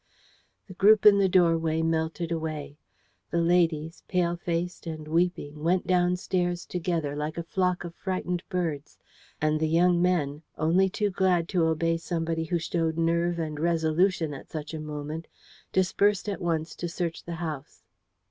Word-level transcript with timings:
The 0.67 0.73
group 0.73 1.05
in 1.05 1.19
the 1.19 1.29
doorway 1.29 1.83
melted 1.83 2.31
away. 2.31 2.79
The 3.29 3.37
ladies, 3.39 4.01
pale 4.07 4.35
faced 4.35 4.87
and 4.87 5.07
weeping, 5.07 5.61
went 5.63 5.85
downstairs 5.85 6.65
together 6.65 7.15
like 7.15 7.37
a 7.37 7.43
flock 7.43 7.83
of 7.83 7.93
frightened 7.93 8.41
birds, 8.49 8.97
and 9.39 9.59
the 9.59 9.69
young 9.69 10.01
men, 10.01 10.41
only 10.57 10.89
too 10.89 11.11
glad 11.11 11.47
to 11.49 11.65
obey 11.65 11.97
somebody 11.97 12.45
who 12.45 12.57
showed 12.57 12.97
nerve 12.97 13.37
and 13.37 13.59
resolution 13.59 14.33
at 14.33 14.49
such 14.49 14.73
a 14.73 14.79
moment, 14.79 15.27
dispersed 15.71 16.27
at 16.27 16.41
once 16.41 16.75
to 16.77 16.89
search 16.89 17.23
the 17.23 17.35
house. 17.35 17.83